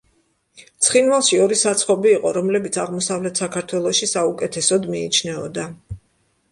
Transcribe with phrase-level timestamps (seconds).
[0.85, 5.71] ცხინვალში ორი საცხობი იყო, რომლებიც აღმოსავლეთ საქართველოში საუკეთესოდ მიიჩნეოდა.